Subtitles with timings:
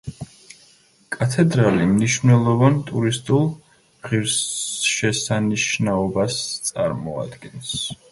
[1.15, 3.45] კათედრალი მნიშვნელოვან ტურისტულ
[4.07, 6.39] ღირსშესანიშნაობას
[6.71, 7.77] წარმოადგენს.